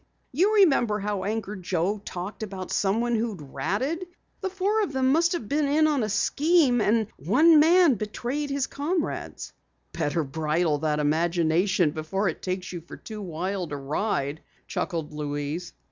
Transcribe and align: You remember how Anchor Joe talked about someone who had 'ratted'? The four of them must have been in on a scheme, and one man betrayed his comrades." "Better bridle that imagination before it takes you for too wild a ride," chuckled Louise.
You 0.31 0.55
remember 0.55 0.97
how 0.97 1.25
Anchor 1.25 1.55
Joe 1.55 1.99
talked 2.03 2.41
about 2.41 2.71
someone 2.71 3.13
who 3.13 3.33
had 3.33 3.53
'ratted'? 3.53 4.07
The 4.39 4.49
four 4.49 4.81
of 4.81 4.93
them 4.93 5.11
must 5.11 5.31
have 5.33 5.47
been 5.47 5.67
in 5.67 5.85
on 5.85 6.01
a 6.01 6.09
scheme, 6.09 6.81
and 6.81 7.05
one 7.17 7.59
man 7.59 7.93
betrayed 7.93 8.49
his 8.49 8.65
comrades." 8.65 9.53
"Better 9.93 10.23
bridle 10.23 10.79
that 10.79 10.97
imagination 10.97 11.91
before 11.91 12.27
it 12.29 12.41
takes 12.41 12.73
you 12.73 12.81
for 12.81 12.97
too 12.97 13.21
wild 13.21 13.71
a 13.73 13.77
ride," 13.77 14.41
chuckled 14.65 15.13
Louise. 15.13 15.71